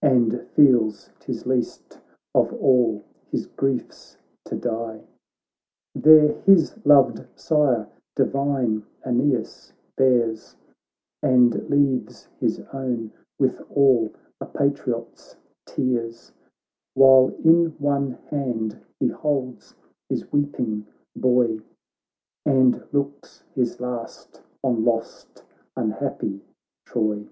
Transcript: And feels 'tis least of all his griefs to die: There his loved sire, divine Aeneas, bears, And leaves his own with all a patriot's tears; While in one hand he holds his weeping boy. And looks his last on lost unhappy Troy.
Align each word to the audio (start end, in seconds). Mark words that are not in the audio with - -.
And 0.00 0.46
feels 0.54 1.10
'tis 1.18 1.44
least 1.44 1.98
of 2.36 2.52
all 2.52 3.02
his 3.32 3.46
griefs 3.48 4.16
to 4.44 4.54
die: 4.54 5.00
There 5.92 6.34
his 6.42 6.76
loved 6.86 7.26
sire, 7.34 7.88
divine 8.14 8.84
Aeneas, 9.04 9.72
bears, 9.96 10.54
And 11.20 11.68
leaves 11.68 12.28
his 12.38 12.60
own 12.72 13.10
with 13.40 13.60
all 13.74 14.10
a 14.40 14.46
patriot's 14.46 15.34
tears; 15.66 16.30
While 16.94 17.30
in 17.42 17.70
one 17.80 18.12
hand 18.30 18.78
he 19.00 19.08
holds 19.08 19.74
his 20.08 20.30
weeping 20.30 20.86
boy. 21.16 21.58
And 22.46 22.84
looks 22.92 23.42
his 23.52 23.80
last 23.80 24.42
on 24.62 24.84
lost 24.84 25.42
unhappy 25.76 26.40
Troy. 26.86 27.26